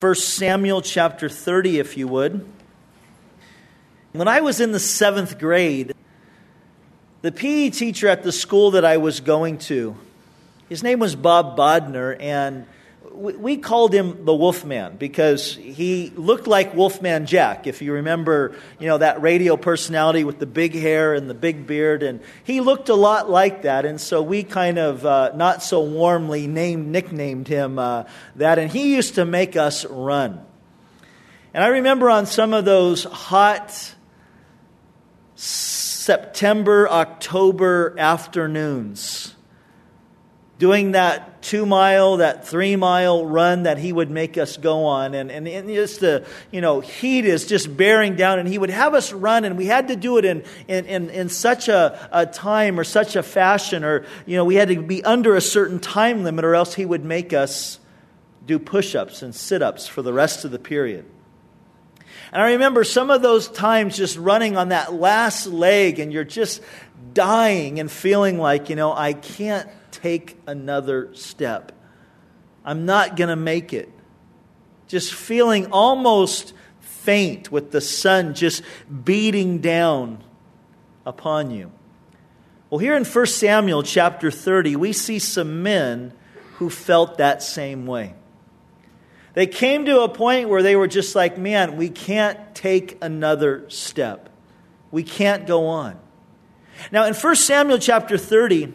[0.00, 2.50] 1 Samuel chapter 30, if you would.
[4.12, 5.92] When I was in the seventh grade,
[7.20, 9.94] the PE teacher at the school that I was going to,
[10.70, 12.64] his name was Bob Bodner, and
[13.12, 17.66] we called him the Wolfman because he looked like Wolfman Jack.
[17.66, 21.66] If you remember, you know, that radio personality with the big hair and the big
[21.66, 23.84] beard, and he looked a lot like that.
[23.84, 28.04] And so we kind of uh, not so warmly named, nicknamed him uh,
[28.36, 28.58] that.
[28.58, 30.40] And he used to make us run.
[31.52, 33.94] And I remember on some of those hot
[35.34, 39.34] September, October afternoons,
[40.60, 45.14] doing that two mile, that three mile run that he would make us go on.
[45.14, 48.38] And, and, and just the, you know, heat is just bearing down.
[48.38, 51.08] And he would have us run, and we had to do it in, in, in,
[51.08, 54.82] in such a, a time or such a fashion, or, you know, we had to
[54.82, 57.80] be under a certain time limit, or else he would make us
[58.44, 61.06] do push ups and sit ups for the rest of the period.
[62.32, 66.22] And I remember some of those times just running on that last leg, and you're
[66.22, 66.60] just
[67.14, 71.72] dying and feeling like, you know, I can't take another step.
[72.64, 73.88] I'm not going to make it.
[74.88, 78.62] Just feeling almost faint with the sun just
[79.04, 80.22] beating down
[81.06, 81.72] upon you.
[82.68, 86.12] Well, here in 1 Samuel chapter 30, we see some men
[86.54, 88.14] who felt that same way.
[89.34, 93.64] They came to a point where they were just like, man, we can't take another
[93.70, 94.28] step.
[94.90, 95.98] We can't go on.
[96.90, 98.72] Now, in 1 Samuel chapter 30,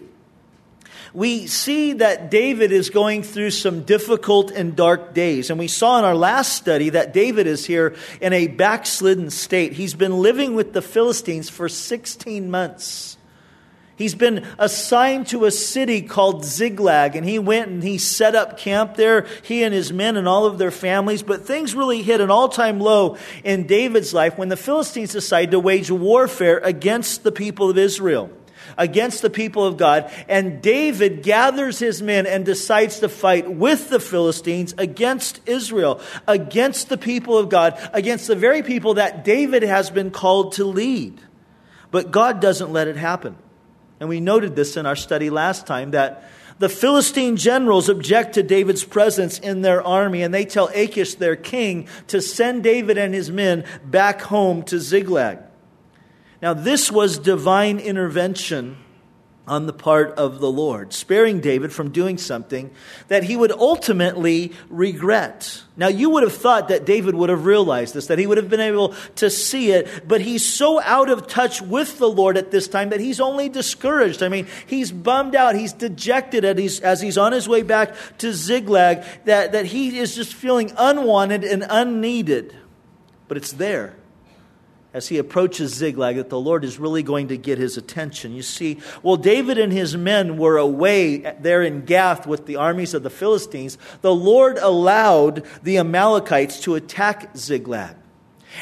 [1.13, 5.49] we see that David is going through some difficult and dark days.
[5.49, 9.73] And we saw in our last study that David is here in a backslidden state.
[9.73, 13.17] He's been living with the Philistines for 16 months.
[13.97, 18.57] He's been assigned to a city called Ziklag, and he went and he set up
[18.57, 21.23] camp there, he and his men and all of their families.
[21.23, 25.51] But things really hit an all time low in David's life when the Philistines decided
[25.51, 28.29] to wage warfare against the people of Israel
[28.77, 30.11] against the people of God.
[30.27, 36.89] And David gathers his men and decides to fight with the Philistines against Israel, against
[36.89, 41.19] the people of God, against the very people that David has been called to lead.
[41.91, 43.37] But God doesn't let it happen.
[43.99, 48.43] And we noted this in our study last time that the Philistine generals object to
[48.43, 53.13] David's presence in their army, and they tell Achish, their king, to send David and
[53.13, 55.39] his men back home to Ziklag.
[56.45, 58.77] Now, this was divine intervention
[59.47, 62.69] on the part of the Lord, sparing David from doing something
[63.07, 65.63] that he would ultimately regret.
[65.75, 68.47] Now, you would have thought that David would have realized this, that he would have
[68.47, 72.51] been able to see it, but he's so out of touch with the Lord at
[72.51, 74.21] this time that he's only discouraged.
[74.21, 77.95] I mean, he's bummed out, he's dejected as he's, as he's on his way back
[78.19, 82.55] to Ziklag, that, that he is just feeling unwanted and unneeded.
[83.27, 83.95] But it's there
[84.95, 88.33] as he approaches Ziklag that the Lord is really going to get his attention.
[88.33, 92.93] You see, well, David and his men were away there in Gath with the armies
[92.93, 93.77] of the Philistines.
[93.99, 97.97] The Lord allowed the Amalekites to attack Ziklag.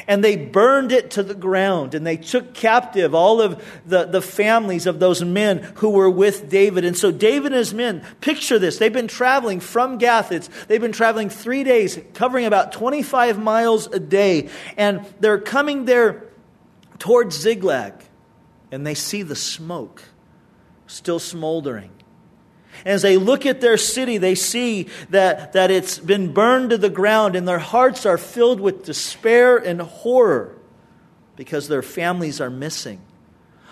[0.07, 4.21] And they burned it to the ground, and they took captive all of the, the
[4.21, 6.85] families of those men who were with David.
[6.85, 8.77] And so David and his men, picture this.
[8.77, 10.31] They've been traveling from Gath.
[10.31, 14.49] It's, they've been traveling three days, covering about 25 miles a day.
[14.77, 16.25] And they're coming there
[16.99, 17.93] towards Ziklag,
[18.71, 20.03] and they see the smoke
[20.87, 21.91] still smoldering.
[22.85, 26.89] As they look at their city, they see that, that it's been burned to the
[26.89, 30.57] ground, and their hearts are filled with despair and horror
[31.35, 33.01] because their families are missing.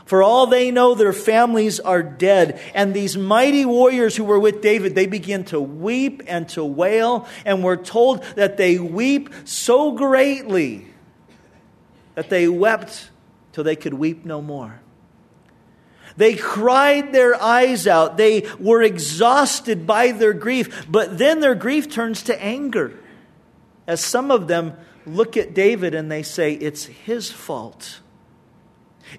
[0.06, 2.60] For all they know, their families are dead.
[2.74, 7.28] And these mighty warriors who were with David, they begin to weep and to wail.
[7.46, 10.88] And we're told that they weep so greatly
[12.16, 13.10] that they wept
[13.54, 14.82] till they could weep no more.
[16.18, 18.18] They cried their eyes out.
[18.18, 20.86] They were exhausted by their grief.
[20.90, 22.98] But then their grief turns to anger.
[23.88, 24.74] As some of them
[25.06, 28.00] look at David and they say, It's his fault.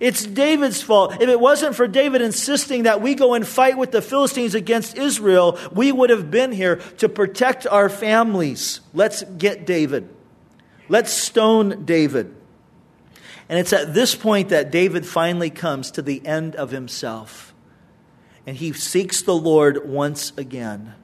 [0.00, 1.20] It's David's fault.
[1.20, 4.96] If it wasn't for David insisting that we go and fight with the Philistines against
[4.96, 8.80] Israel, we would have been here to protect our families.
[8.94, 10.08] Let's get David.
[10.88, 12.34] Let's stone David.
[13.52, 17.52] And it's at this point that David finally comes to the end of himself.
[18.46, 20.94] And he seeks the Lord once again.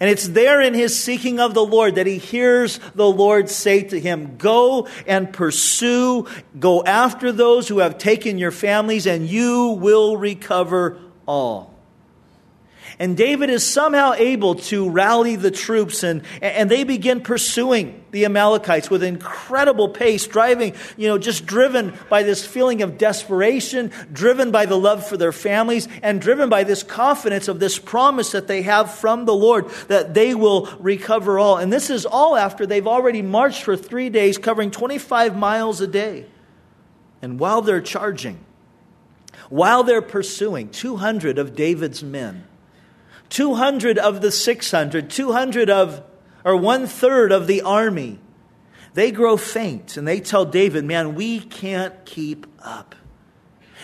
[0.00, 3.82] And it's there in his seeking of the Lord that he hears the Lord say
[3.82, 6.26] to him, Go and pursue,
[6.58, 10.98] go after those who have taken your families, and you will recover
[11.28, 11.69] all.
[12.98, 18.24] And David is somehow able to rally the troops, and, and they begin pursuing the
[18.24, 24.50] Amalekites with incredible pace, driving, you know, just driven by this feeling of desperation, driven
[24.50, 28.48] by the love for their families, and driven by this confidence of this promise that
[28.48, 31.56] they have from the Lord that they will recover all.
[31.56, 35.86] And this is all after they've already marched for three days, covering 25 miles a
[35.86, 36.26] day.
[37.22, 38.38] And while they're charging,
[39.48, 42.44] while they're pursuing 200 of David's men,
[43.30, 46.02] 200 of the 600, 200 of,
[46.44, 48.18] or one third of the army,
[48.94, 52.94] they grow faint and they tell David, man, we can't keep up.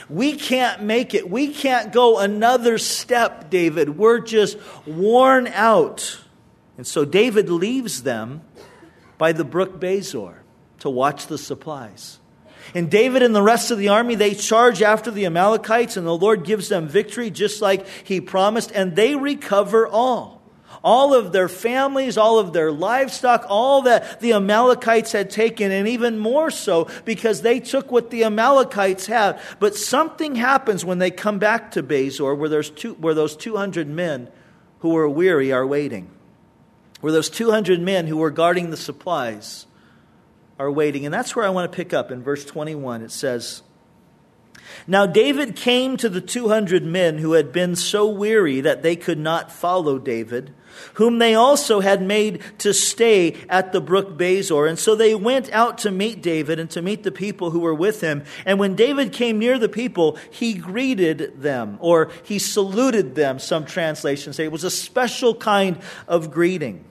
[0.09, 1.31] We can't make it.
[1.31, 3.97] We can't go another step, David.
[3.97, 6.21] We're just worn out.
[6.77, 8.43] And so David leaves them
[9.19, 10.37] by the brook Besor
[10.81, 12.19] to watch the supplies.
[12.75, 16.17] And David and the rest of the army, they charge after the Amalekites, and the
[16.17, 20.43] Lord gives them victory just like he promised, and they recover all.
[20.85, 25.89] All of their families, all of their livestock, all that the Amalekites had taken, and
[25.89, 29.41] even more so because they took what the Amalekites had.
[29.59, 33.89] But something happens when they come back to Besor, where, there's two, where those 200
[33.89, 34.29] men
[34.81, 36.09] who were weary are waiting,
[37.01, 39.67] where those 200 men who were guarding the supplies
[40.59, 41.05] are waiting.
[41.05, 43.03] And that's where I want to pick up in verse 21.
[43.03, 43.63] It says,
[44.87, 49.19] Now David came to the 200 men who had been so weary that they could
[49.19, 50.55] not follow David,
[50.95, 54.69] whom they also had made to stay at the brook Besor.
[54.69, 57.75] And so they went out to meet David and to meet the people who were
[57.75, 58.25] with him.
[58.47, 63.67] And when David came near the people, he greeted them, or he saluted them, some
[63.67, 64.45] translations say.
[64.45, 66.85] It was a special kind of greeting.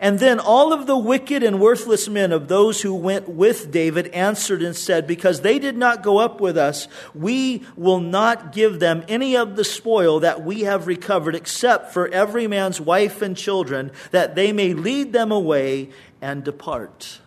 [0.00, 4.08] And then all of the wicked and worthless men of those who went with David
[4.08, 8.80] answered and said, Because they did not go up with us, we will not give
[8.80, 13.36] them any of the spoil that we have recovered, except for every man's wife and
[13.36, 17.20] children, that they may lead them away and depart.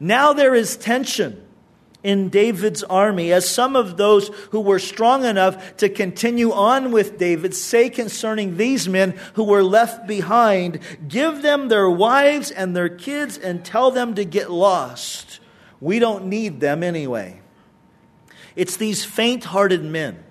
[0.00, 1.43] Now there is tension
[2.04, 7.18] in David's army, as some of those who were strong enough to continue on with
[7.18, 10.78] David say concerning these men who were left behind
[11.08, 15.40] give them their wives and their kids and tell them to get lost.
[15.80, 17.40] We don't need them anyway.
[18.54, 20.22] It's these faint hearted men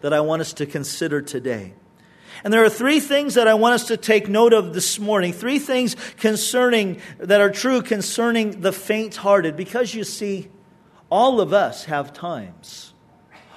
[0.00, 1.74] that I want us to consider today.
[2.44, 5.32] And there are three things that I want us to take note of this morning.
[5.32, 9.56] Three things concerning, that are true concerning the faint hearted.
[9.56, 10.48] Because you see,
[11.10, 12.92] all of us have times.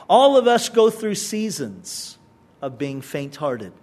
[0.10, 2.18] All of us go through seasons
[2.62, 3.74] of being faint hearted.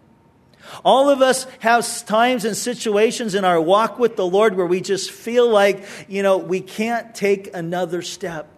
[0.85, 4.81] All of us have times and situations in our walk with the Lord where we
[4.81, 8.49] just feel like, you know, we can't take another step.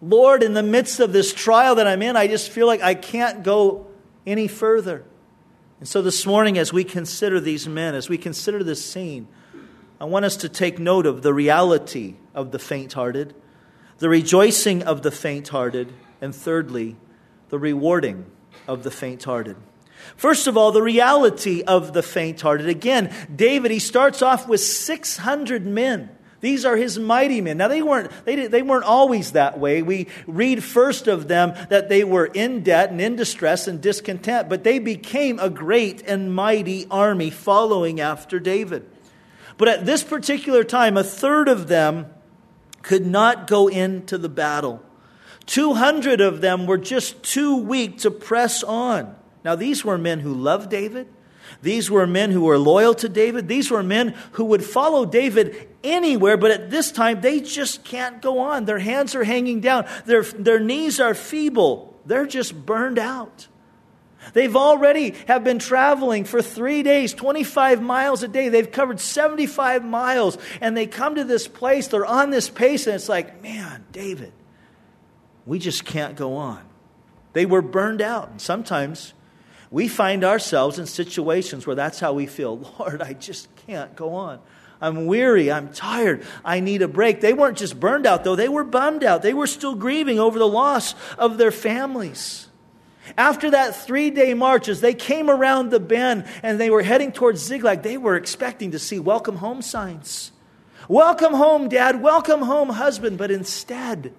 [0.00, 2.94] Lord, in the midst of this trial that I'm in, I just feel like I
[2.94, 3.86] can't go
[4.26, 5.04] any further.
[5.80, 9.28] And so this morning, as we consider these men, as we consider this scene,
[10.00, 13.34] I want us to take note of the reality of the faint hearted
[14.04, 15.90] the rejoicing of the faint hearted,
[16.20, 16.94] and thirdly,
[17.48, 18.26] the rewarding
[18.68, 19.56] of the faint hearted.
[20.14, 22.68] First of all, the reality of the faint hearted.
[22.68, 26.10] Again, David, he starts off with 600 men.
[26.42, 27.56] These are his mighty men.
[27.56, 29.80] Now, they weren't, they, they weren't always that way.
[29.80, 34.50] We read first of them that they were in debt and in distress and discontent,
[34.50, 38.84] but they became a great and mighty army following after David.
[39.56, 42.13] But at this particular time, a third of them
[42.84, 44.80] could not go into the battle.
[45.46, 49.14] 200 of them were just too weak to press on.
[49.44, 51.08] Now, these were men who loved David.
[51.60, 53.48] These were men who were loyal to David.
[53.48, 58.22] These were men who would follow David anywhere, but at this time, they just can't
[58.22, 58.64] go on.
[58.64, 63.48] Their hands are hanging down, their, their knees are feeble, they're just burned out.
[64.32, 68.48] They've already have been traveling for three days, 25 miles a day.
[68.48, 71.88] They've covered 75 miles, and they come to this place.
[71.88, 74.32] They're on this pace, and it's like, man, David,
[75.46, 76.64] we just can't go on.
[77.34, 78.30] They were burned out.
[78.30, 79.12] And sometimes
[79.70, 82.58] we find ourselves in situations where that's how we feel.
[82.78, 84.40] Lord, I just can't go on.
[84.80, 85.50] I'm weary.
[85.50, 86.24] I'm tired.
[86.44, 87.20] I need a break.
[87.20, 88.36] They weren't just burned out, though.
[88.36, 89.22] They were bummed out.
[89.22, 92.43] They were still grieving over the loss of their families.
[93.16, 97.12] After that three day march, as they came around the bend and they were heading
[97.12, 100.32] towards Ziklag, they were expecting to see welcome home signs.
[100.88, 102.02] Welcome home, Dad.
[102.02, 103.18] Welcome home, husband.
[103.18, 104.12] But instead,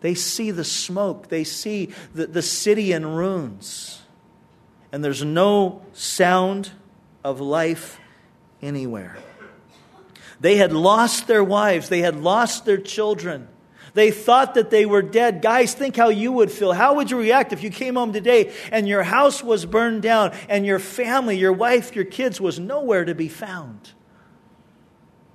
[0.00, 4.02] they see the smoke, they see the, the city in ruins,
[4.92, 6.70] and there's no sound
[7.24, 7.98] of life
[8.62, 9.16] anywhere.
[10.40, 13.48] They had lost their wives, they had lost their children.
[13.98, 15.42] They thought that they were dead.
[15.42, 16.72] Guys, think how you would feel.
[16.72, 20.36] How would you react if you came home today and your house was burned down
[20.48, 23.90] and your family, your wife, your kids was nowhere to be found?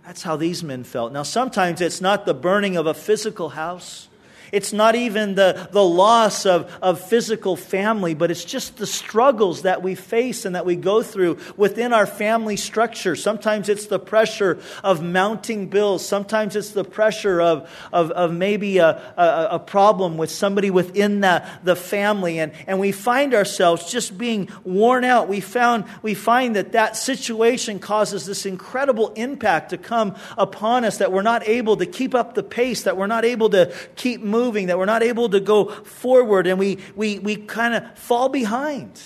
[0.05, 1.11] That's how these men felt.
[1.11, 4.07] Now, sometimes it's not the burning of a physical house.
[4.53, 9.63] It's not even the, the loss of, of physical family, but it's just the struggles
[9.63, 13.15] that we face and that we go through within our family structure.
[13.15, 16.07] Sometimes it's the pressure of mounting bills.
[16.07, 21.21] Sometimes it's the pressure of, of, of maybe a, a, a problem with somebody within
[21.21, 22.37] the, the family.
[22.37, 25.27] And, and we find ourselves just being worn out.
[25.27, 30.99] We, found, we find that that situation causes this incredible impact to come upon us
[30.99, 34.21] that we're not able to keep up the pace, that we're not able to keep
[34.21, 37.97] moving moving, that we're not able to go forward, and we, we, we kind of
[37.97, 38.99] fall behind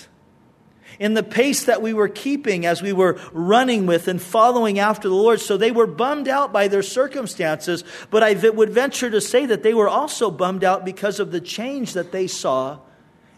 [0.98, 5.08] in the pace that we were keeping as we were running with and following after
[5.08, 5.40] the Lord.
[5.40, 9.62] So they were bummed out by their circumstances, but I would venture to say that
[9.62, 12.78] they were also bummed out because of the change that they saw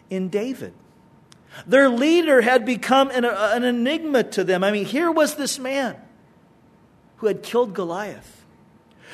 [0.09, 0.73] in David.
[1.67, 4.63] Their leader had become an, an enigma to them.
[4.63, 5.95] I mean, here was this man
[7.17, 8.40] who had killed Goliath.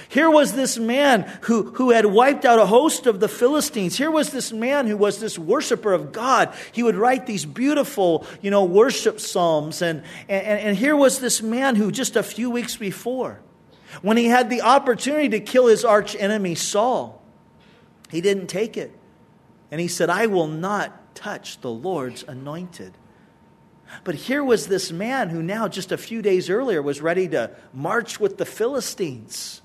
[0.10, 3.98] Here was this man who, who had wiped out a host of the Philistines.
[3.98, 6.54] Here was this man who was this worshiper of God.
[6.72, 9.82] He would write these beautiful, you know, worship psalms.
[9.82, 13.42] And, and, and here was this man who just a few weeks before,
[14.02, 17.22] when he had the opportunity to kill his arch enemy Saul,
[18.10, 18.98] he didn't take it.
[19.72, 22.94] And he said, I will not touch the Lord's anointed.
[24.06, 27.52] But here was this man who now, just a few days earlier, was ready to
[27.74, 29.62] march with the Philistines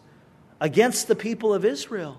[0.63, 2.19] against the people of Israel.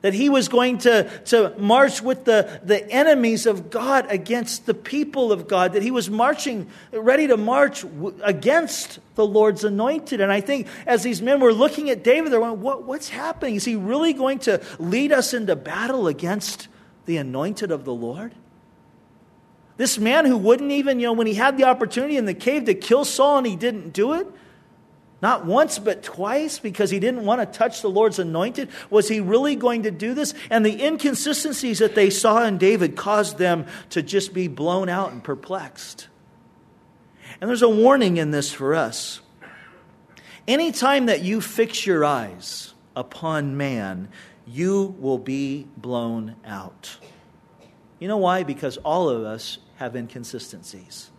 [0.00, 4.74] That he was going to, to march with the, the enemies of God against the
[4.74, 5.74] people of God.
[5.74, 7.84] That he was marching, ready to march
[8.22, 10.20] against the Lord's anointed.
[10.20, 13.56] And I think as these men were looking at David, they're going, what, What's happening?
[13.56, 16.68] Is he really going to lead us into battle against
[17.04, 18.34] the anointed of the Lord?
[19.76, 22.64] This man who wouldn't even, you know, when he had the opportunity in the cave
[22.66, 24.26] to kill Saul and he didn't do it,
[25.22, 28.68] not once, but twice because he didn't want to touch the Lord's anointed.
[28.90, 30.34] Was he really going to do this?
[30.50, 35.12] And the inconsistencies that they saw in David caused them to just be blown out
[35.12, 36.08] and perplexed.
[37.40, 39.20] And there's a warning in this for us.
[40.46, 44.08] Anytime that you fix your eyes upon man,
[44.46, 46.98] you will be blown out.
[47.98, 48.42] You know why?
[48.42, 51.10] Because all of us have inconsistencies.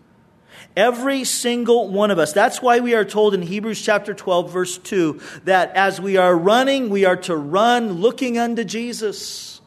[0.75, 2.33] Every single one of us.
[2.33, 6.35] That's why we are told in Hebrews chapter 12, verse 2, that as we are
[6.35, 9.61] running, we are to run looking unto Jesus,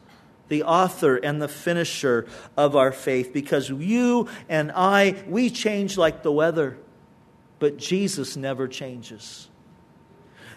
[0.49, 3.33] the author and the finisher of our faith.
[3.33, 6.77] Because you and I, we change like the weather,
[7.57, 9.49] but Jesus never changes.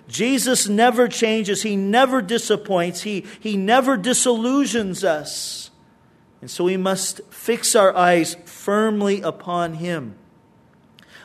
[0.06, 1.62] Jesus never changes.
[1.62, 3.02] He never disappoints.
[3.02, 5.70] He, he never disillusions us.
[6.42, 10.16] And so we must fix our eyes firmly upon Him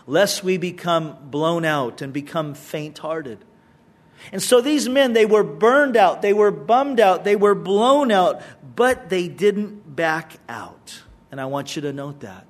[0.07, 3.37] lest we become blown out and become faint hearted.
[4.31, 8.11] And so these men, they were burned out, they were bummed out, they were blown
[8.11, 8.41] out,
[8.75, 11.03] but they didn't back out.
[11.31, 12.45] And I want you to note that.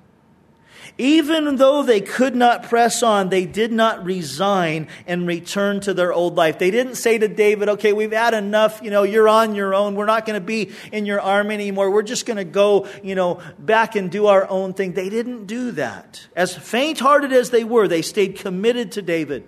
[1.00, 6.12] Even though they could not press on, they did not resign and return to their
[6.12, 6.58] old life.
[6.58, 8.80] They didn't say to David, okay, we've had enough.
[8.82, 9.94] You know, you're on your own.
[9.94, 11.92] We're not going to be in your arm anymore.
[11.92, 14.94] We're just going to go, you know, back and do our own thing.
[14.94, 16.26] They didn't do that.
[16.34, 19.46] As faint hearted as they were, they stayed committed to David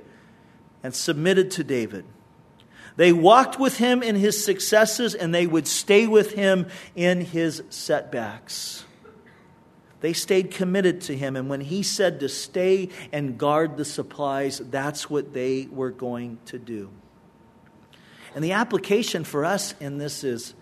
[0.84, 2.04] and submitted to David.
[2.94, 7.64] They walked with him in his successes and they would stay with him in his
[7.70, 8.84] setbacks.
[10.00, 11.36] They stayed committed to him.
[11.36, 16.38] And when he said to stay and guard the supplies, that's what they were going
[16.46, 16.90] to do.
[18.34, 20.54] And the application for us in this is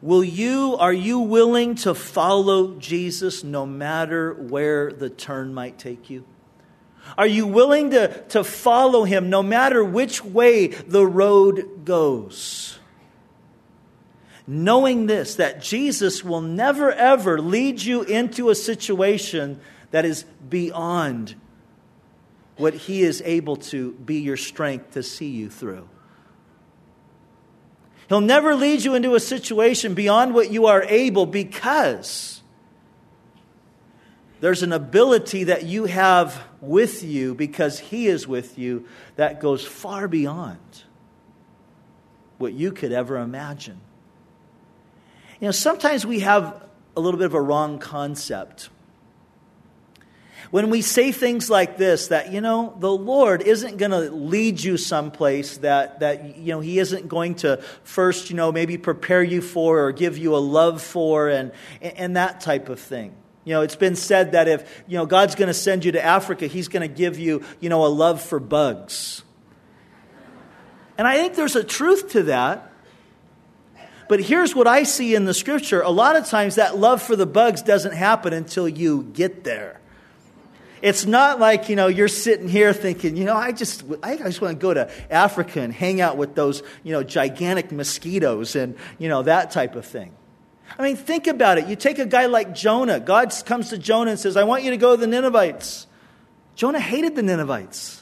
[0.00, 6.10] will you are you willing to follow Jesus no matter where the turn might take
[6.10, 6.24] you?
[7.18, 12.78] Are you willing to, to follow him no matter which way the road goes?
[14.46, 21.34] Knowing this, that Jesus will never ever lead you into a situation that is beyond
[22.56, 25.88] what he is able to be your strength to see you through.
[28.08, 32.42] He'll never lead you into a situation beyond what you are able because
[34.40, 39.64] there's an ability that you have with you because he is with you that goes
[39.64, 40.58] far beyond
[42.38, 43.80] what you could ever imagine.
[45.42, 46.62] You know, sometimes we have
[46.96, 48.68] a little bit of a wrong concept.
[50.52, 54.62] When we say things like this, that, you know, the Lord isn't going to lead
[54.62, 59.20] you someplace that, that, you know, He isn't going to first, you know, maybe prepare
[59.20, 63.12] you for or give you a love for and, and that type of thing.
[63.44, 66.04] You know, it's been said that if, you know, God's going to send you to
[66.04, 69.24] Africa, He's going to give you, you know, a love for bugs.
[70.96, 72.71] And I think there's a truth to that.
[74.12, 75.80] But here's what I see in the scripture.
[75.80, 79.80] A lot of times that love for the bugs doesn't happen until you get there.
[80.82, 84.42] It's not like, you know, you're sitting here thinking, you know, I just, I just
[84.42, 88.76] want to go to Africa and hang out with those, you know, gigantic mosquitoes and,
[88.98, 90.14] you know, that type of thing.
[90.78, 91.66] I mean, think about it.
[91.66, 93.00] You take a guy like Jonah.
[93.00, 95.86] God comes to Jonah and says, I want you to go to the Ninevites.
[96.54, 98.01] Jonah hated the Ninevites.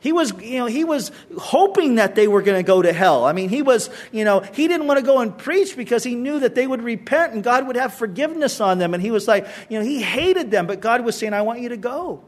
[0.00, 3.26] He was, you know, he was hoping that they were going to go to hell.
[3.26, 6.14] I mean, he was, you know, he didn't want to go and preach because he
[6.14, 8.94] knew that they would repent and God would have forgiveness on them.
[8.94, 11.60] And he was like, you know, he hated them, but God was saying, I want
[11.60, 12.24] you to go.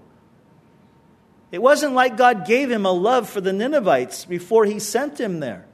[1.51, 5.41] It wasn't like God gave him a love for the Ninevites before he sent him
[5.41, 5.67] there.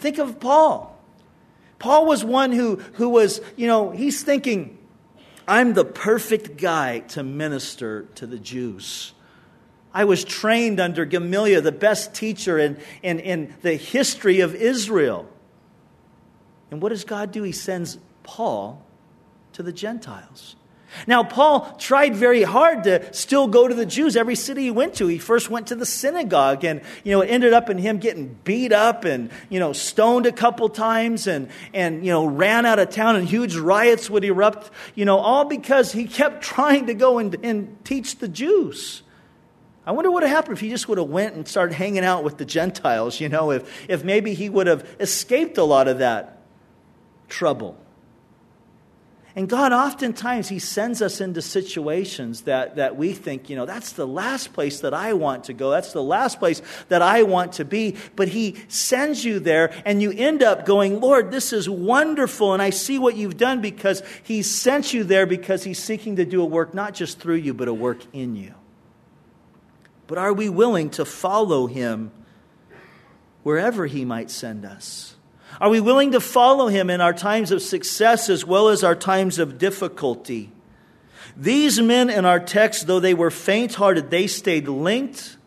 [0.00, 0.98] Think of Paul.
[1.78, 4.78] Paul was one who, who was, you know, he's thinking,
[5.46, 9.12] I'm the perfect guy to minister to the Jews.
[9.94, 15.28] I was trained under Gamaliel, the best teacher in, in, in the history of Israel.
[16.70, 17.42] And what does God do?
[17.42, 18.84] He sends Paul
[19.52, 20.56] to the Gentiles.
[21.06, 24.94] Now, Paul tried very hard to still go to the Jews every city he went
[24.96, 25.06] to.
[25.06, 28.36] He first went to the synagogue, and you know, it ended up in him getting
[28.44, 32.78] beat up and you know, stoned a couple times, and and you know, ran out
[32.78, 34.70] of town, and huge riots would erupt.
[34.94, 39.01] You know, all because he kept trying to go and, and teach the Jews.
[39.84, 42.04] I wonder what would have happened if he just would have went and started hanging
[42.04, 45.88] out with the Gentiles, you know, if, if maybe he would have escaped a lot
[45.88, 46.38] of that
[47.28, 47.76] trouble.
[49.34, 53.92] And God, oftentimes, He sends us into situations that, that we think, you know, that's
[53.92, 55.70] the last place that I want to go.
[55.70, 57.96] That's the last place that I want to be.
[58.14, 62.52] But He sends you there, and you end up going, Lord, this is wonderful.
[62.52, 66.26] And I see what you've done because He sent you there because He's seeking to
[66.26, 68.54] do a work not just through you, but a work in you.
[70.12, 72.12] But are we willing to follow him
[73.44, 75.16] wherever he might send us?
[75.58, 78.94] Are we willing to follow him in our times of success as well as our
[78.94, 80.52] times of difficulty?
[81.34, 85.38] These men in our text, though they were faint hearted, they stayed linked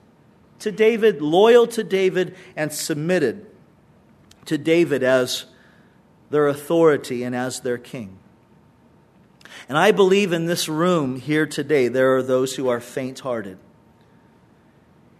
[0.61, 3.45] to David, loyal to David, and submitted
[4.45, 5.45] to David as
[6.31, 8.17] their authority and as their king.
[9.69, 13.59] And I believe in this room here today, there are those who are faint hearted.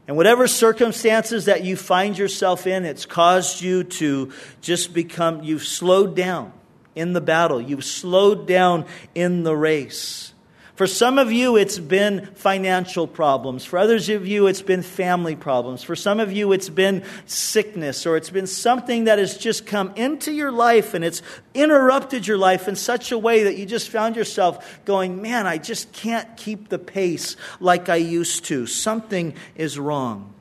[0.07, 5.65] And whatever circumstances that you find yourself in, it's caused you to just become, you've
[5.65, 6.53] slowed down
[6.93, 10.31] in the battle, you've slowed down in the race.
[10.75, 13.63] For some of you, it's been financial problems.
[13.63, 15.83] For others of you, it's been family problems.
[15.83, 19.93] For some of you, it's been sickness or it's been something that has just come
[19.95, 21.21] into your life and it's
[21.53, 25.59] interrupted your life in such a way that you just found yourself going, man, I
[25.59, 28.65] just can't keep the pace like I used to.
[28.65, 30.33] Something is wrong.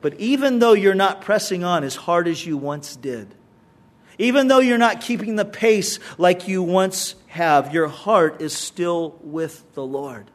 [0.00, 3.34] But even though you're not pressing on as hard as you once did,
[4.22, 9.18] even though you're not keeping the pace like you once have, your heart is still
[9.20, 10.30] with the Lord.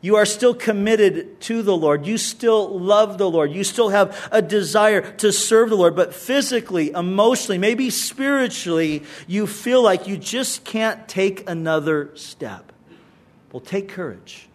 [0.00, 2.06] You are still committed to the Lord.
[2.06, 3.52] You still love the Lord.
[3.52, 5.96] You still have a desire to serve the Lord.
[5.96, 12.72] But physically, emotionally, maybe spiritually, you feel like you just can't take another step.
[13.50, 14.48] Well, take courage.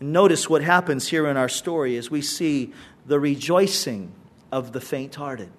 [0.00, 2.72] And notice what happens here in our story as we see
[3.06, 4.12] the rejoicing
[4.50, 5.50] of the faint hearted.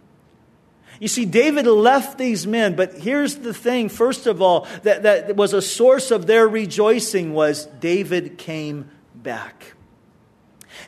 [1.00, 5.36] You see, David left these men, but here's the thing, first of all, that, that
[5.36, 9.74] was a source of their rejoicing was David came back.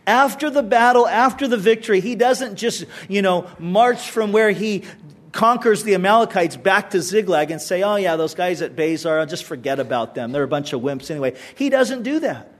[0.08, 4.84] After the battle, after the victory, he doesn't just, you know, march from where he
[5.32, 9.26] conquers the Amalekites back to Ziklag and say, oh, yeah, those guys at Besor, I'll
[9.26, 10.32] just forget about them.
[10.32, 11.36] They're a bunch of wimps anyway.
[11.56, 12.52] He doesn't do that.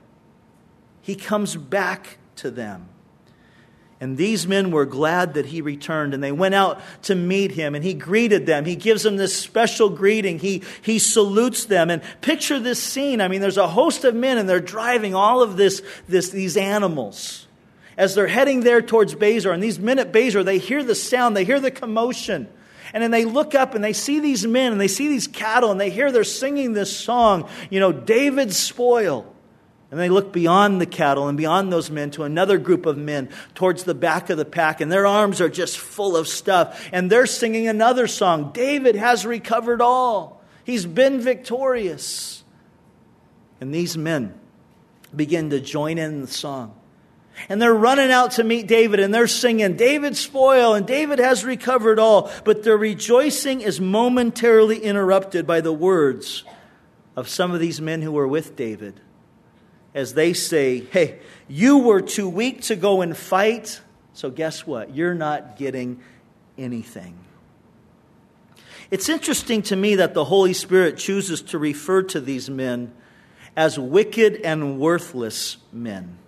[1.00, 2.88] He comes back to them.
[3.98, 7.74] And these men were glad that he returned, and they went out to meet him,
[7.74, 8.66] and he greeted them.
[8.66, 10.38] He gives them this special greeting.
[10.38, 11.88] He, he salutes them.
[11.88, 13.22] And picture this scene.
[13.22, 16.58] I mean, there's a host of men, and they're driving all of this, this, these
[16.58, 17.46] animals.
[17.96, 21.34] As they're heading there towards Besor, and these men at Besor, they hear the sound,
[21.34, 22.48] they hear the commotion.
[22.92, 25.70] And then they look up and they see these men and they see these cattle
[25.70, 29.34] and they hear they're singing this song, you know, David's spoil.
[29.96, 33.30] And they look beyond the cattle and beyond those men to another group of men
[33.54, 36.86] towards the back of the pack, and their arms are just full of stuff.
[36.92, 42.44] And they're singing another song David has recovered all, he's been victorious.
[43.58, 44.34] And these men
[45.14, 46.78] begin to join in the song.
[47.48, 51.42] And they're running out to meet David and they're singing, David's spoil and David has
[51.42, 52.30] recovered all.
[52.44, 56.44] But their rejoicing is momentarily interrupted by the words
[57.16, 59.00] of some of these men who were with David
[59.96, 63.80] as they say, Hey, you were too weak to go and fight,
[64.12, 64.94] so guess what?
[64.94, 66.00] You're not getting
[66.56, 67.18] anything.
[68.90, 72.92] It's interesting to me that the Holy Spirit chooses to refer to these men
[73.56, 76.18] as wicked and worthless men.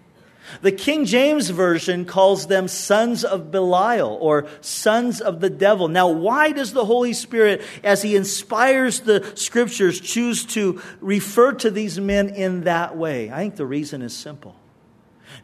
[0.62, 5.88] The King James Version calls them sons of Belial or sons of the devil.
[5.88, 11.70] Now, why does the Holy Spirit, as He inspires the scriptures, choose to refer to
[11.70, 13.30] these men in that way?
[13.30, 14.56] I think the reason is simple.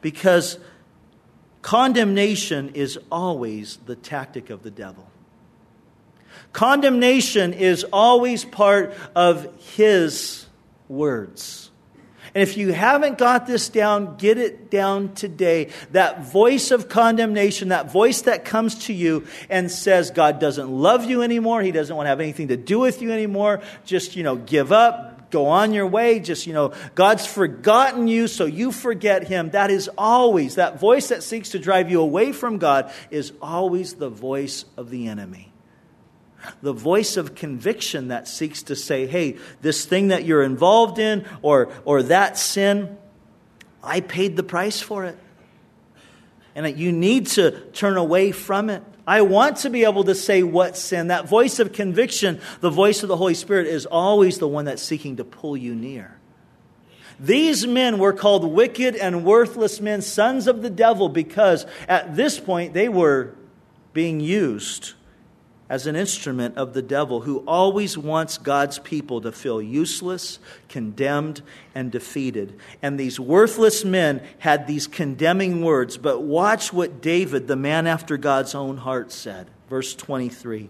[0.01, 0.59] Because
[1.63, 5.11] condemnation is always the tactic of the devil.
[6.53, 10.47] Condemnation is always part of his
[10.89, 11.64] words.
[12.35, 15.71] And if you haven't got this down, get it down today.
[15.93, 21.05] That voice of condemnation, that voice that comes to you and says, God doesn't love
[21.05, 21.63] you anymore.
[21.63, 23.63] He doesn't want to have anything to do with you anymore.
[23.85, 26.19] Just, you know, give up, go on your way.
[26.19, 29.51] Just, you know, God's forgotten you, so you forget him.
[29.51, 33.95] That is always, that voice that seeks to drive you away from God is always
[33.95, 35.54] the voice of the enemy
[36.63, 41.27] the voice of conviction that seeks to say, hey, this thing that you're involved in
[41.43, 42.97] or, or that sin,
[43.83, 45.19] I paid the price for it.
[46.55, 48.83] And that you need to turn away from it.
[49.07, 51.09] I want to be able to say what sin.
[51.09, 54.83] That voice of conviction, the voice of the Holy Spirit, is always the one that's
[54.83, 56.17] seeking to pull you near.
[57.21, 62.41] These men were called wicked and worthless men, sons of the devil, because at this
[62.41, 63.35] point they were
[63.93, 64.95] being used
[65.69, 71.41] as an instrument of the devil who always wants God's people to feel useless, condemned,
[71.75, 72.59] and defeated.
[72.83, 78.17] And these worthless men had these condemning words, but watch what David, the man after
[78.17, 79.49] God's own heart, said.
[79.71, 80.69] Verse 23.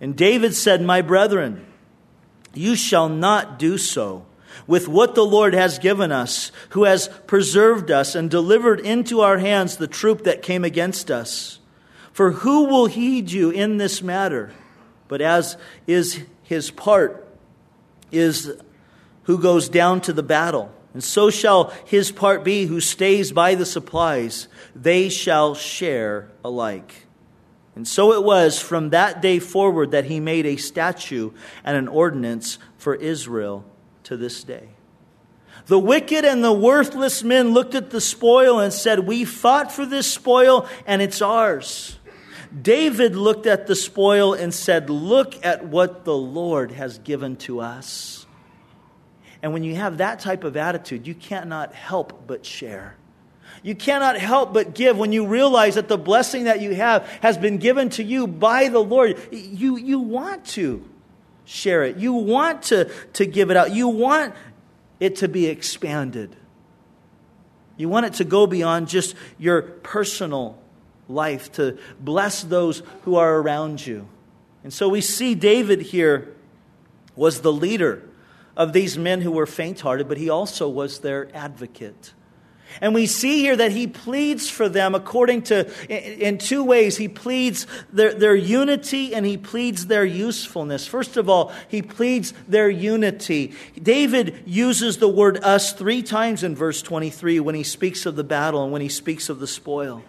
[0.00, 1.66] And David said, My brethren,
[2.54, 4.24] you shall not do so
[4.66, 9.38] with what the Lord has given us, who has preserved us and delivered into our
[9.38, 11.58] hands the troop that came against us.
[12.18, 14.50] For who will heed you in this matter?
[15.06, 17.24] But as is his part,
[18.10, 18.56] is
[19.22, 20.72] who goes down to the battle.
[20.94, 24.48] And so shall his part be who stays by the supplies.
[24.74, 27.06] They shall share alike.
[27.76, 31.86] And so it was from that day forward that he made a statute and an
[31.86, 33.64] ordinance for Israel
[34.02, 34.70] to this day.
[35.66, 39.86] The wicked and the worthless men looked at the spoil and said, We fought for
[39.86, 41.97] this spoil and it's ours.
[42.62, 47.60] David looked at the spoil and said, Look at what the Lord has given to
[47.60, 48.26] us.
[49.42, 52.96] And when you have that type of attitude, you cannot help but share.
[53.62, 57.36] You cannot help but give when you realize that the blessing that you have has
[57.36, 59.18] been given to you by the Lord.
[59.30, 60.88] You, you want to
[61.44, 64.34] share it, you want to, to give it out, you want
[65.00, 66.36] it to be expanded.
[67.76, 70.58] You want it to go beyond just your personal
[71.08, 74.08] life, to bless those who are around you.
[74.62, 76.34] And so we see David here
[77.16, 78.08] was the leader
[78.56, 82.12] of these men who were faint hearted, but he also was their advocate.
[82.80, 86.96] And we see here that he pleads for them according to, in two ways.
[86.96, 90.86] He pleads their, their unity and he pleads their usefulness.
[90.86, 93.54] First of all, he pleads their unity.
[93.82, 98.24] David uses the word us three times in verse 23 when he speaks of the
[98.24, 100.02] battle and when he speaks of the spoil.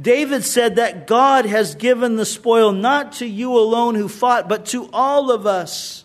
[0.00, 4.66] David said that God has given the spoil not to you alone who fought, but
[4.66, 6.04] to all of us.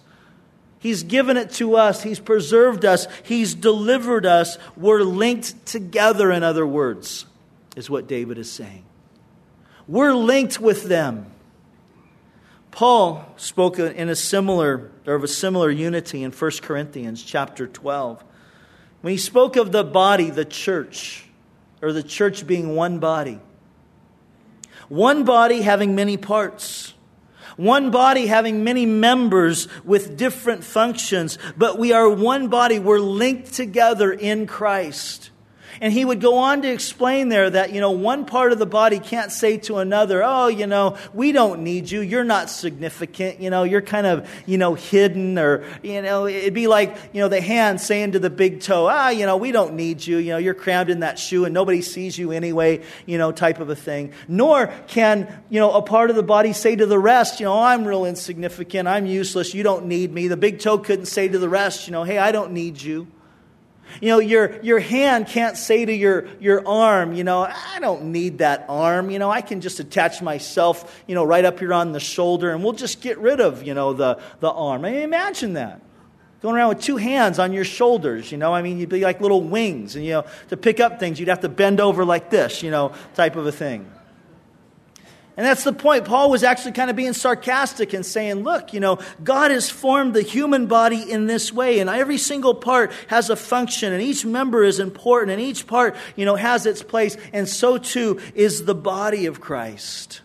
[0.79, 2.03] He's given it to us.
[2.03, 3.07] He's preserved us.
[3.23, 4.57] He's delivered us.
[4.75, 7.25] We're linked together, in other words,
[7.75, 8.83] is what David is saying.
[9.87, 11.27] We're linked with them.
[12.71, 18.23] Paul spoke in a similar or of a similar unity in 1 Corinthians chapter 12.
[19.01, 21.25] When he spoke of the body, the church,
[21.81, 23.39] or the church being one body.
[24.93, 26.93] One body having many parts.
[27.57, 32.77] One body having many members with different functions, but we are one body.
[32.77, 35.31] We're linked together in Christ.
[35.81, 38.65] And he would go on to explain there that, you know, one part of the
[38.65, 42.01] body can't say to another, oh, you know, we don't need you.
[42.01, 43.39] You're not significant.
[43.39, 47.21] You know, you're kind of, you know, hidden or, you know, it'd be like, you
[47.21, 50.17] know, the hand saying to the big toe, ah, you know, we don't need you.
[50.17, 53.59] You know, you're crammed in that shoe and nobody sees you anyway, you know, type
[53.59, 54.13] of a thing.
[54.27, 57.59] Nor can, you know, a part of the body say to the rest, you know,
[57.59, 58.87] I'm real insignificant.
[58.87, 59.53] I'm useless.
[59.53, 60.27] You don't need me.
[60.27, 63.07] The big toe couldn't say to the rest, you know, hey, I don't need you.
[64.01, 68.05] You know, your, your hand can't say to your, your arm, you know, I don't
[68.05, 69.09] need that arm.
[69.09, 72.51] You know, I can just attach myself, you know, right up here on the shoulder
[72.51, 74.85] and we'll just get rid of, you know, the, the arm.
[74.85, 75.81] I mean, imagine that.
[76.41, 79.21] Going around with two hands on your shoulders, you know, I mean, you'd be like
[79.21, 79.95] little wings.
[79.95, 82.69] And, you know, to pick up things, you'd have to bend over like this, you
[82.71, 83.89] know, type of a thing.
[85.35, 86.05] And that's the point.
[86.05, 90.13] Paul was actually kind of being sarcastic and saying, look, you know, God has formed
[90.13, 94.25] the human body in this way, and every single part has a function, and each
[94.25, 98.65] member is important, and each part, you know, has its place, and so too is
[98.65, 100.22] the body of Christ.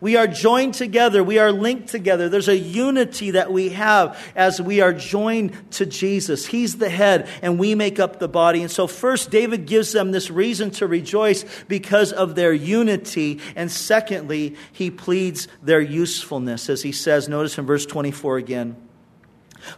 [0.00, 1.22] We are joined together.
[1.24, 2.28] We are linked together.
[2.28, 6.46] There's a unity that we have as we are joined to Jesus.
[6.46, 8.62] He's the head and we make up the body.
[8.62, 13.40] And so first, David gives them this reason to rejoice because of their unity.
[13.56, 18.76] And secondly, he pleads their usefulness as he says, notice in verse 24 again.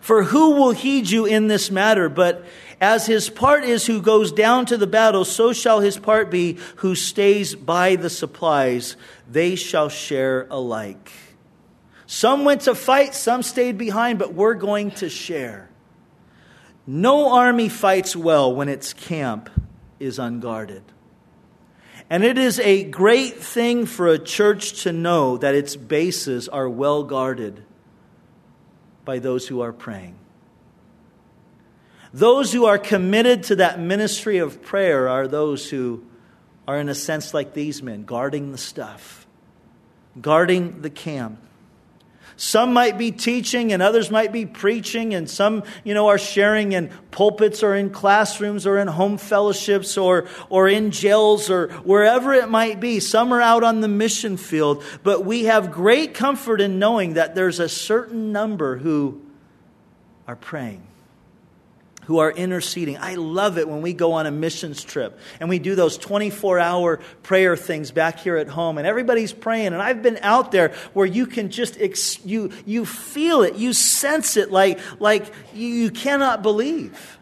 [0.00, 2.08] For who will heed you in this matter?
[2.08, 2.44] But
[2.80, 6.58] as his part is who goes down to the battle, so shall his part be
[6.76, 8.96] who stays by the supplies.
[9.30, 11.12] They shall share alike.
[12.06, 15.68] Some went to fight, some stayed behind, but we're going to share.
[16.86, 19.50] No army fights well when its camp
[20.00, 20.82] is unguarded.
[22.08, 26.68] And it is a great thing for a church to know that its bases are
[26.68, 27.62] well guarded
[29.04, 30.16] by those who are praying.
[32.12, 36.04] Those who are committed to that ministry of prayer are those who
[36.66, 39.26] are, in a sense, like these men, guarding the stuff,
[40.20, 41.38] guarding the camp.
[42.36, 46.72] Some might be teaching and others might be preaching, and some, you know, are sharing
[46.72, 52.32] in pulpits or in classrooms or in home fellowships or, or in jails or wherever
[52.32, 52.98] it might be.
[52.98, 57.34] Some are out on the mission field, but we have great comfort in knowing that
[57.34, 59.20] there's a certain number who
[60.26, 60.82] are praying
[62.06, 62.96] who are interceding.
[62.96, 66.58] I love it when we go on a missions trip and we do those 24
[66.58, 69.68] hour prayer things back here at home and everybody's praying.
[69.68, 73.72] And I've been out there where you can just, ex- you, you feel it, you
[73.72, 77.19] sense it like, like you, you cannot believe.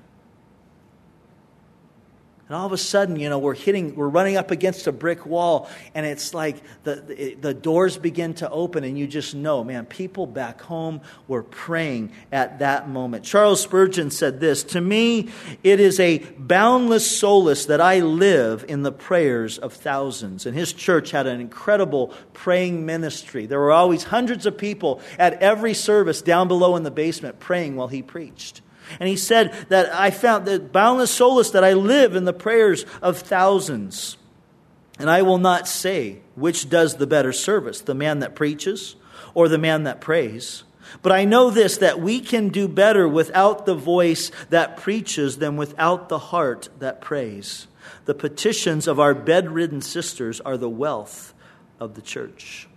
[2.48, 5.26] And all of a sudden, you know, we're hitting, we're running up against a brick
[5.26, 9.62] wall, and it's like the, the, the, doors begin to open, and you just know,
[9.62, 13.24] man, people back home were praying at that moment.
[13.24, 15.28] Charles Spurgeon said this To me,
[15.62, 20.46] it is a boundless solace that I live in the prayers of thousands.
[20.46, 23.44] And his church had an incredible praying ministry.
[23.44, 27.76] There were always hundreds of people at every service down below in the basement praying
[27.76, 28.62] while he preached.
[29.00, 32.84] And he said that I found the boundless solace that I live in the prayers
[33.02, 34.16] of thousands.
[34.98, 38.96] And I will not say which does the better service, the man that preaches
[39.34, 40.64] or the man that prays.
[41.02, 45.56] But I know this that we can do better without the voice that preaches than
[45.56, 47.66] without the heart that prays.
[48.06, 51.34] The petitions of our bedridden sisters are the wealth
[51.78, 52.67] of the church.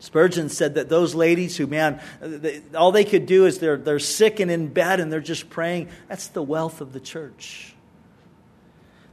[0.00, 3.98] Spurgeon said that those ladies who, man, they, all they could do is they're, they're
[3.98, 5.88] sick and in bed and they're just praying.
[6.08, 7.74] That's the wealth of the church.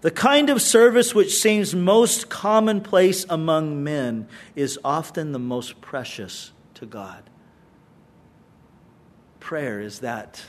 [0.01, 6.51] The kind of service which seems most commonplace among men is often the most precious
[6.75, 7.23] to God.
[9.39, 10.43] Prayer is that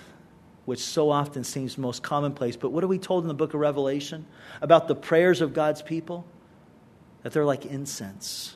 [0.67, 2.57] which so often seems most commonplace.
[2.57, 4.27] But what are we told in the book of Revelation
[4.61, 6.27] about the prayers of God's people?
[7.23, 8.56] That they're like incense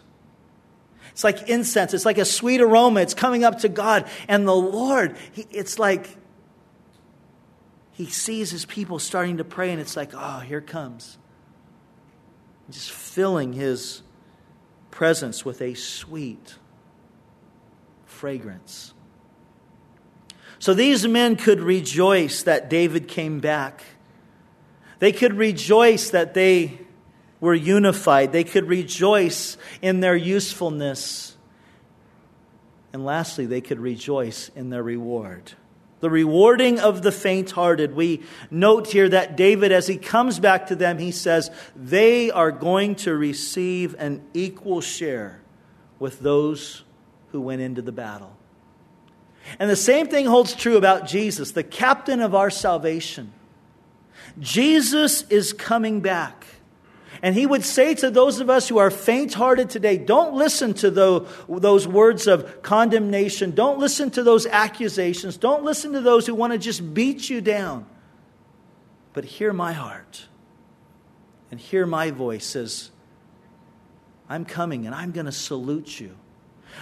[1.12, 1.94] it's like incense.
[1.94, 3.00] It's like a sweet aroma.
[3.00, 4.08] It's coming up to God.
[4.28, 6.16] And the Lord, he, it's like
[7.92, 11.18] he sees his people starting to pray, and it's like, oh, here comes.
[12.70, 14.02] Just filling his
[14.90, 16.54] presence with a sweet
[18.06, 18.94] fragrance.
[20.58, 23.82] So these men could rejoice that David came back.
[24.98, 26.80] They could rejoice that they
[27.40, 28.32] were unified.
[28.32, 31.36] They could rejoice in their usefulness.
[32.92, 35.52] And lastly, they could rejoice in their reward.
[36.00, 37.94] The rewarding of the faint hearted.
[37.94, 42.50] We note here that David, as he comes back to them, he says, they are
[42.50, 45.40] going to receive an equal share
[45.98, 46.84] with those
[47.32, 48.36] who went into the battle.
[49.58, 53.32] And the same thing holds true about Jesus, the captain of our salvation.
[54.38, 56.39] Jesus is coming back.
[57.22, 60.72] And he would say to those of us who are faint hearted today, don't listen
[60.74, 63.50] to those words of condemnation.
[63.50, 65.36] Don't listen to those accusations.
[65.36, 67.84] Don't listen to those who want to just beat you down.
[69.12, 70.26] But hear my heart
[71.50, 72.90] and hear my voice says,
[74.28, 76.16] I'm coming and I'm going to salute you.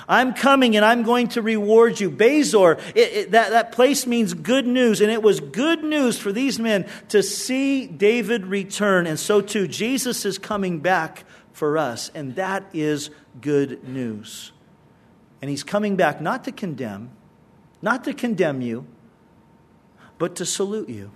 [0.08, 2.10] I'm coming and I'm going to reward you.
[2.10, 5.00] Besor, it, it, that, that place means good news.
[5.00, 9.06] And it was good news for these men to see David return.
[9.06, 12.10] And so too, Jesus is coming back for us.
[12.14, 14.52] And that is good news.
[15.42, 17.10] And he's coming back not to condemn,
[17.82, 18.86] not to condemn you,
[20.16, 21.10] but to salute you.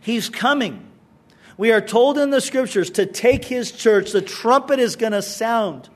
[0.00, 0.88] He's coming.
[1.56, 4.12] We are told in the scriptures to take his church.
[4.12, 5.88] The trumpet is going to sound.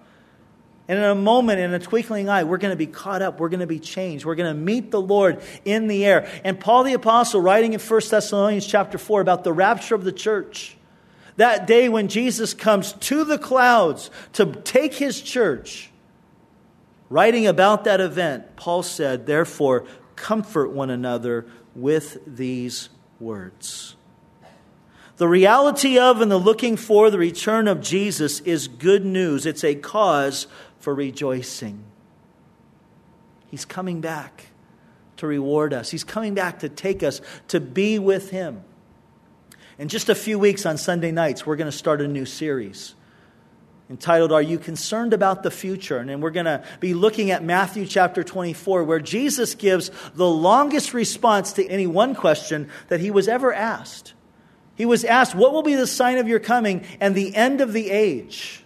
[0.89, 3.41] And in a moment, in a twinkling eye, we're going to be caught up.
[3.41, 4.25] We're going to be changed.
[4.25, 6.29] We're going to meet the Lord in the air.
[6.45, 10.13] And Paul the Apostle, writing in 1 Thessalonians chapter 4 about the rapture of the
[10.13, 10.77] church,
[11.37, 15.91] that day when Jesus comes to the clouds to take his church,
[17.11, 23.97] writing about that event, Paul said, Therefore, comfort one another with these words.
[25.19, 29.47] The reality of and the looking for the return of Jesus is good news.
[29.47, 30.47] It's a cause
[30.79, 31.85] for rejoicing.
[33.51, 34.47] He's coming back
[35.19, 38.63] to reward us, He's coming back to take us to be with Him.
[39.79, 42.95] In just a few weeks on Sunday nights, we're going to start a new series
[43.89, 45.99] entitled Are You Concerned About the Future?
[45.99, 50.95] And we're going to be looking at Matthew chapter 24, where Jesus gives the longest
[50.95, 54.15] response to any one question that he was ever asked.
[54.75, 57.73] He was asked, What will be the sign of your coming and the end of
[57.73, 58.63] the age?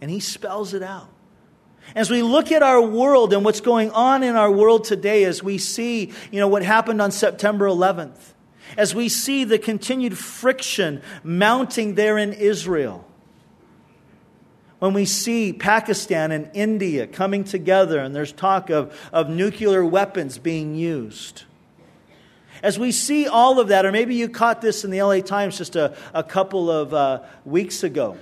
[0.00, 1.08] And he spells it out.
[1.94, 5.42] As we look at our world and what's going on in our world today, as
[5.42, 8.32] we see, you know, what happened on September 11th,
[8.76, 13.06] as we see the continued friction mounting there in Israel,
[14.80, 20.38] when we see Pakistan and India coming together and there's talk of, of nuclear weapons
[20.38, 21.44] being used.
[22.62, 25.58] As we see all of that, or maybe you caught this in the LA Times
[25.58, 28.16] just a, a couple of uh, weeks ago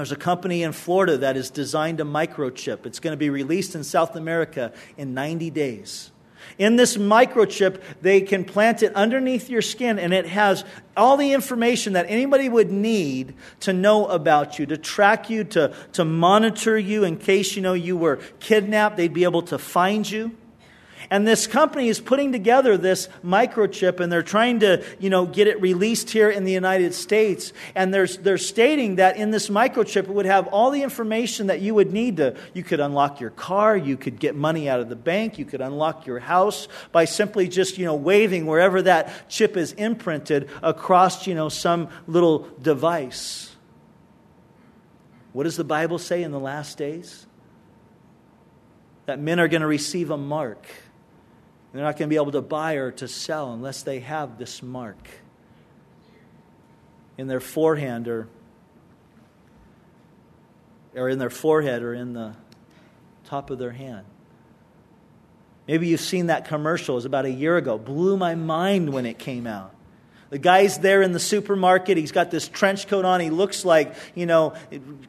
[0.00, 2.86] there's a company in Florida that has designed a microchip.
[2.86, 6.10] It's going to be released in South America in 90 days.
[6.56, 10.64] In this microchip, they can plant it underneath your skin, and it has
[10.96, 15.74] all the information that anybody would need to know about you, to track you, to,
[15.92, 18.96] to monitor you in case you know you were kidnapped.
[18.96, 20.34] They'd be able to find you.
[21.12, 25.48] And this company is putting together this microchip and they're trying to, you know, get
[25.48, 27.52] it released here in the United States.
[27.74, 31.60] And they're, they're stating that in this microchip, it would have all the information that
[31.60, 34.88] you would need to, you could unlock your car, you could get money out of
[34.88, 39.28] the bank, you could unlock your house by simply just, you know, waving wherever that
[39.28, 43.56] chip is imprinted across, you know, some little device.
[45.32, 47.26] What does the Bible say in the last days?
[49.06, 50.68] That men are going to receive a mark
[51.72, 54.62] they're not going to be able to buy or to sell unless they have this
[54.62, 55.08] mark
[57.16, 58.28] in their forehand or,
[60.94, 62.34] or in their forehead or in the
[63.24, 64.04] top of their hand.
[65.68, 66.94] Maybe you've seen that commercial.
[66.94, 67.78] It was about a year ago.
[67.78, 69.72] Blew my mind when it came out.
[70.30, 71.96] The guy's there in the supermarket.
[71.96, 73.20] He's got this trench coat on.
[73.20, 74.54] He looks like, you know,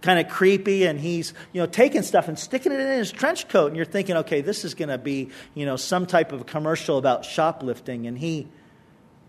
[0.01, 0.85] kind of creepy.
[0.85, 3.67] And he's, you know, taking stuff and sticking it in his trench coat.
[3.67, 6.97] And you're thinking, okay, this is going to be, you know, some type of commercial
[6.97, 8.07] about shoplifting.
[8.07, 8.47] And he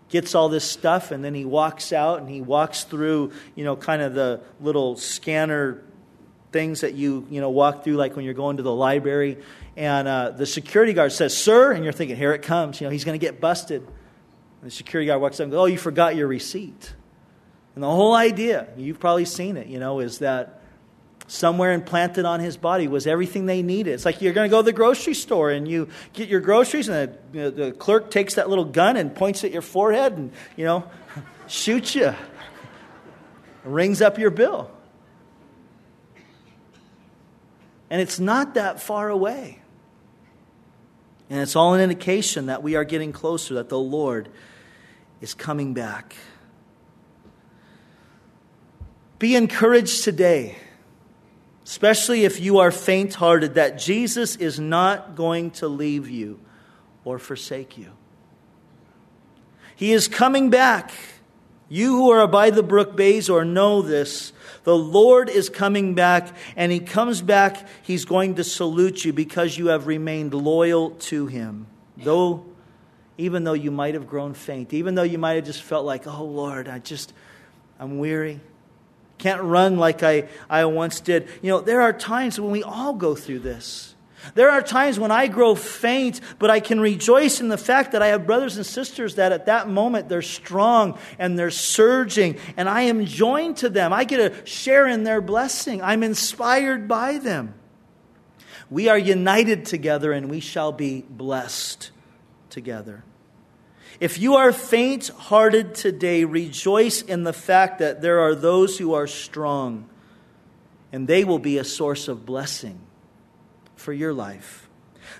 [0.09, 3.75] gets all this stuff and then he walks out and he walks through, you know,
[3.75, 5.83] kind of the little scanner
[6.51, 9.37] things that you, you know, walk through, like when you're going to the library.
[9.75, 12.81] And uh, the security guard says, Sir, and you're thinking, here it comes.
[12.81, 13.87] You know, he's going to get busted.
[14.63, 16.93] And the security guard walks up and goes, Oh, you forgot your receipt.
[17.75, 20.61] And the whole idea, you've probably seen it, you know, is that
[21.27, 23.91] somewhere implanted on his body was everything they needed.
[23.91, 26.87] It's like you're going to go to the grocery store and you get your groceries,
[26.87, 30.13] and the, you know, the clerk takes that little gun and points at your forehead
[30.13, 30.89] and, you know,
[31.47, 32.15] shoots you,
[33.65, 34.71] rings up your bill.
[37.89, 39.59] And it's not that far away.
[41.29, 44.29] And it's all an indication that we are getting closer, that the Lord
[45.23, 46.17] is coming back.
[49.19, 50.57] Be encouraged today,
[51.63, 56.41] especially if you are faint hearted, that Jesus is not going to leave you
[57.05, 57.93] or forsake you.
[59.77, 60.91] He is coming back.
[61.69, 64.33] You who are by the brook Besor know this.
[64.65, 69.57] The Lord is coming back, and He comes back, He's going to salute you because
[69.57, 71.67] you have remained loyal to Him.
[71.95, 72.45] Though
[73.23, 76.05] even though you might have grown faint, even though you might have just felt like,
[76.05, 77.13] oh Lord, I just,
[77.79, 78.41] I'm weary.
[79.17, 81.29] Can't run like I, I once did.
[81.41, 83.95] You know, there are times when we all go through this.
[84.35, 88.01] There are times when I grow faint, but I can rejoice in the fact that
[88.01, 92.67] I have brothers and sisters that at that moment they're strong and they're surging, and
[92.67, 93.93] I am joined to them.
[93.93, 95.81] I get a share in their blessing.
[95.81, 97.53] I'm inspired by them.
[98.69, 101.91] We are united together and we shall be blessed
[102.49, 103.03] together.
[104.03, 108.95] If you are faint hearted today, rejoice in the fact that there are those who
[108.95, 109.87] are strong,
[110.91, 112.81] and they will be a source of blessing
[113.77, 114.67] for your life.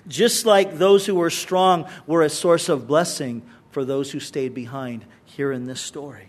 [0.06, 4.52] Just like those who were strong were a source of blessing for those who stayed
[4.52, 6.28] behind here in this story.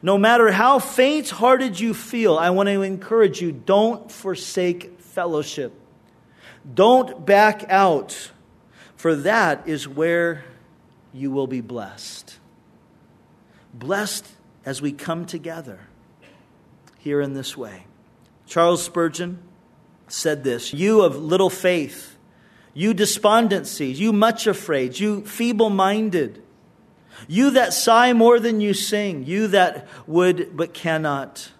[0.00, 5.74] No matter how faint hearted you feel, I want to encourage you don't forsake fellowship.
[6.72, 8.30] Don't back out,
[8.96, 10.42] for that is where
[11.12, 12.38] you will be blessed.
[13.72, 14.26] Blessed
[14.64, 15.80] as we come together
[16.98, 17.84] here in this way.
[18.46, 19.42] Charles Spurgeon
[20.08, 22.16] said this You of little faith,
[22.74, 26.42] you despondencies, you much afraid, you feeble minded,
[27.28, 31.50] you that sigh more than you sing, you that would but cannot,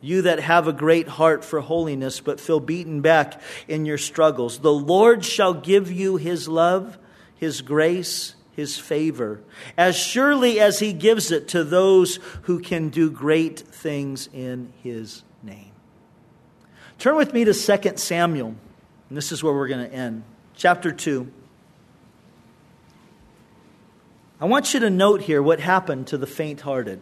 [0.00, 4.58] you that have a great heart for holiness but feel beaten back in your struggles,
[4.58, 6.98] the Lord shall give you his love,
[7.36, 9.40] his grace, his favor,
[9.76, 15.22] as surely as he gives it to those who can do great things in his
[15.42, 15.72] name.
[16.98, 18.54] Turn with me to 2 Samuel,
[19.08, 20.22] and this is where we're going to end.
[20.54, 21.32] Chapter 2.
[24.40, 27.00] I want you to note here what happened to the faint hearted.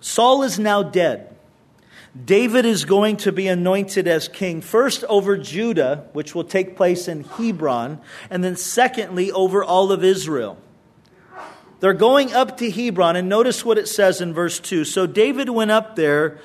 [0.00, 1.33] Saul is now dead.
[2.22, 7.08] David is going to be anointed as king, first over Judah, which will take place
[7.08, 8.00] in Hebron,
[8.30, 10.56] and then secondly over all of Israel.
[11.80, 14.84] They're going up to Hebron, and notice what it says in verse 2.
[14.84, 16.38] So David went up there,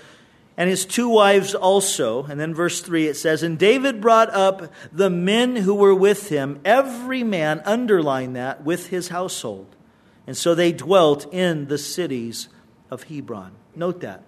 [0.58, 2.24] and his two wives also.
[2.26, 6.30] And then verse 3 it says, And David brought up the men who were with
[6.30, 9.76] him, every man, underline that, with his household.
[10.26, 12.50] And so they dwelt in the cities
[12.90, 13.52] of Hebron.
[13.76, 14.24] Note that.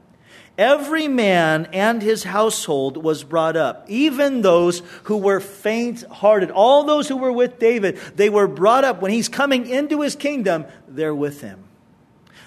[0.62, 6.52] Every man and his household was brought up, even those who were faint hearted.
[6.52, 9.02] All those who were with David, they were brought up.
[9.02, 11.64] When he's coming into his kingdom, they're with him.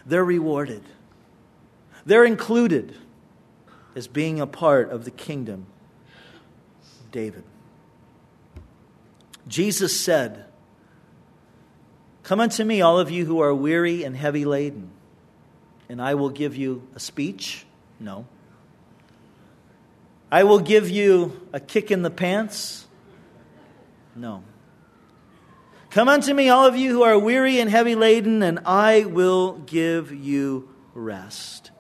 [0.07, 0.85] They're rewarded,
[2.07, 2.97] they're included
[3.97, 5.67] as being a part of the kingdom
[7.01, 7.43] of David.
[9.49, 10.45] Jesus said,
[12.23, 14.91] Come unto me, all of you who are weary and heavy laden,
[15.89, 17.67] and I will give you a speech
[18.05, 18.27] no.
[20.31, 22.87] I will give you a kick in the pants?
[24.15, 24.45] No.
[25.91, 29.53] Come unto me, all of you who are weary and heavy laden, and I will
[29.53, 31.71] give you rest.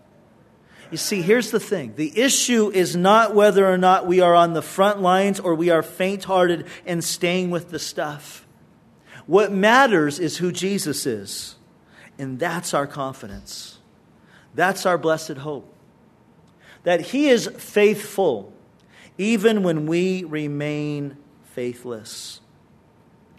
[0.91, 4.53] You see, here's the thing the issue is not whether or not we are on
[4.53, 8.47] the front lines or we are faint hearted and staying with the stuff.
[9.27, 11.57] What matters is who Jesus is.
[12.16, 13.79] And that's our confidence.
[14.55, 15.74] That's our blessed hope
[16.85, 18.53] that He is faithful
[19.18, 21.16] even when we remain
[21.53, 22.41] faithless.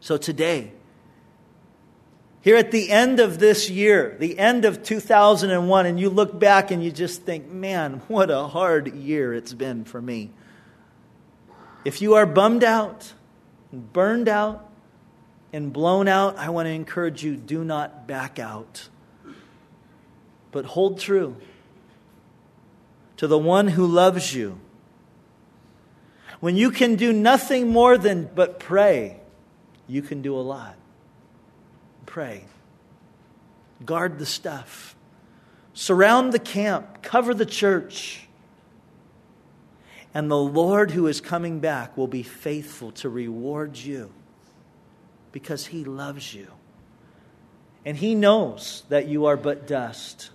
[0.01, 0.71] So today,
[2.41, 6.69] here at the end of this year, the end of 2001, and you look back
[6.69, 10.31] and you just think, man, what a hard year it's been for me.
[11.83, 13.13] If you are bummed out,
[13.71, 14.69] and burned out,
[15.51, 18.89] and blown out, I want to encourage you do not back out,
[20.51, 21.35] but hold true
[23.18, 24.59] to the one who loves you.
[26.39, 29.20] When you can do nothing more than but pray,
[29.88, 30.76] you can do a lot.
[32.05, 32.45] Pray.
[33.84, 34.95] Guard the stuff.
[35.74, 37.01] Surround the camp.
[37.01, 38.28] Cover the church.
[40.13, 44.11] And the Lord who is coming back will be faithful to reward you
[45.34, 46.47] because he loves you.
[47.84, 50.30] And he knows that you are but dust.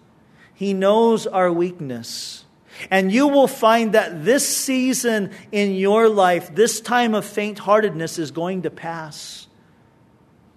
[0.54, 2.44] He knows our weakness.
[2.90, 8.18] And you will find that this season in your life, this time of faint heartedness
[8.18, 9.48] is going to pass.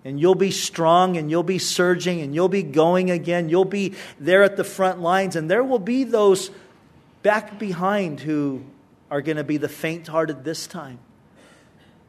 [0.06, 3.50] And you'll be strong and you'll be surging and you'll be going again.
[3.50, 5.36] You'll be there at the front lines.
[5.36, 6.52] And there will be those
[7.24, 8.64] back behind who
[9.10, 11.00] are going to be the faint hearted this time.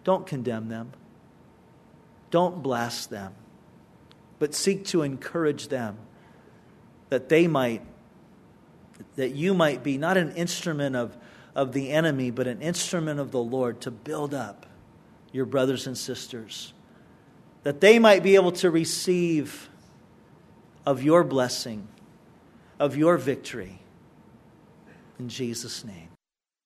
[0.02, 0.92] Don't condemn them,
[2.30, 3.32] don't blast them,
[4.38, 5.96] but seek to encourage them
[7.08, 7.82] that they might
[9.16, 11.16] that you might be not an instrument of,
[11.54, 14.66] of the enemy, but an instrument of the Lord to build up
[15.32, 16.72] your brothers and sisters,
[17.62, 19.68] that they might be able to receive
[20.86, 21.88] of your blessing,
[22.78, 23.80] of your victory.
[25.18, 26.13] In Jesus' name.